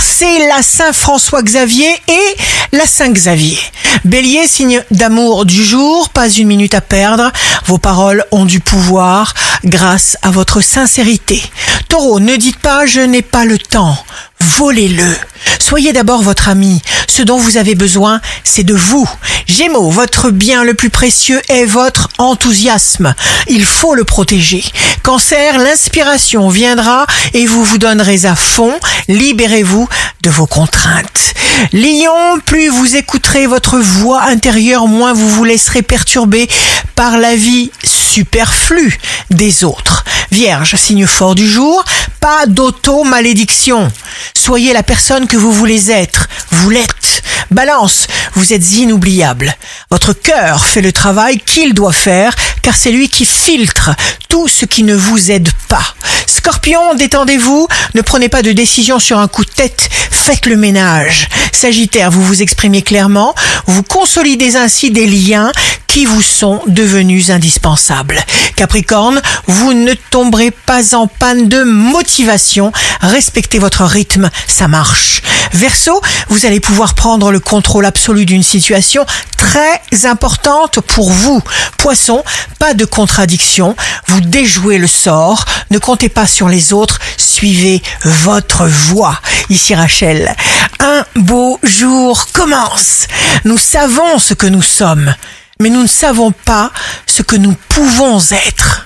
[0.00, 2.36] c'est la Saint-François Xavier et
[2.72, 3.58] la Saint-Xavier.
[4.04, 7.30] Bélier, signe d'amour du jour, pas une minute à perdre.
[7.66, 9.34] Vos paroles ont du pouvoir
[9.64, 11.42] grâce à votre sincérité.
[11.88, 13.96] Taureau, ne dites pas je n'ai pas le temps.
[14.40, 15.16] Volez-le.
[15.68, 16.80] Soyez d'abord votre ami.
[17.08, 19.10] Ce dont vous avez besoin, c'est de vous.
[19.48, 23.16] Gémeaux, votre bien le plus précieux est votre enthousiasme.
[23.48, 24.64] Il faut le protéger.
[25.02, 28.78] Cancer, l'inspiration viendra et vous vous donnerez à fond.
[29.08, 29.88] Libérez-vous
[30.22, 31.34] de vos contraintes.
[31.72, 36.48] Lion, plus vous écouterez votre voix intérieure, moins vous vous laisserez perturber
[36.94, 39.95] par la vie superflue des autres.
[40.30, 41.84] Vierge, signe fort du jour,
[42.20, 43.90] pas d'auto-malédiction.
[44.34, 46.28] Soyez la personne que vous voulez être.
[46.50, 47.22] Vous l'êtes.
[47.50, 49.54] Balance, vous êtes inoubliable.
[49.90, 53.90] Votre cœur fait le travail qu'il doit faire, car c'est lui qui filtre
[54.28, 55.94] tout ce qui ne vous aide pas.
[56.26, 61.28] Scorpion, détendez-vous, ne prenez pas de décision sur un coup de tête, faites le ménage.
[61.52, 63.34] Sagittaire, vous vous exprimez clairement,
[63.66, 65.52] vous consolidez ainsi des liens
[65.86, 68.22] qui vous sont devenus indispensables.
[68.56, 75.22] Capricorne, vous ne tomberez pas en panne de motivation, respectez votre rythme, ça marche.
[75.52, 79.06] Verseau, vous allez pouvoir prendre le contrôle absolu d'une situation
[79.36, 81.42] très importante pour vous.
[81.78, 82.24] Poisson,
[82.58, 88.66] pas de contradiction, vous déjouez le sort, ne comptez pas sur les autres, suivez votre
[88.66, 89.18] voie.
[89.48, 90.34] Ici Rachel,
[90.80, 93.06] un beau jour commence.
[93.44, 95.14] Nous savons ce que nous sommes,
[95.60, 96.70] mais nous ne savons pas
[97.06, 98.85] ce que nous pouvons être.